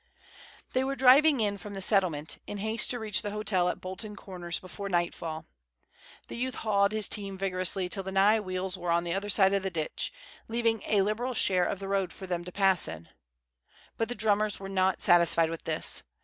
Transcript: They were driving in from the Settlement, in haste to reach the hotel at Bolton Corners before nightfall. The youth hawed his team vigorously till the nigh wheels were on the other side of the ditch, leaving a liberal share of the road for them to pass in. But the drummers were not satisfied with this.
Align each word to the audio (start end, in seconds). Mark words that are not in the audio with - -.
They 0.73 0.83
were 0.83 0.95
driving 0.95 1.41
in 1.41 1.59
from 1.59 1.75
the 1.75 1.79
Settlement, 1.81 2.39
in 2.47 2.57
haste 2.57 2.89
to 2.89 2.97
reach 2.97 3.21
the 3.21 3.29
hotel 3.29 3.69
at 3.69 3.79
Bolton 3.79 4.15
Corners 4.15 4.59
before 4.59 4.89
nightfall. 4.89 5.45
The 6.27 6.35
youth 6.35 6.55
hawed 6.55 6.91
his 6.91 7.07
team 7.07 7.37
vigorously 7.37 7.87
till 7.87 8.01
the 8.01 8.11
nigh 8.11 8.39
wheels 8.39 8.79
were 8.79 8.89
on 8.89 9.03
the 9.03 9.13
other 9.13 9.29
side 9.29 9.53
of 9.53 9.61
the 9.61 9.69
ditch, 9.69 10.11
leaving 10.47 10.81
a 10.87 11.01
liberal 11.01 11.35
share 11.35 11.65
of 11.65 11.77
the 11.77 11.87
road 11.87 12.11
for 12.11 12.25
them 12.25 12.43
to 12.45 12.51
pass 12.51 12.87
in. 12.87 13.09
But 13.95 14.09
the 14.09 14.15
drummers 14.15 14.59
were 14.59 14.69
not 14.69 15.03
satisfied 15.03 15.51
with 15.51 15.65
this. 15.65 16.01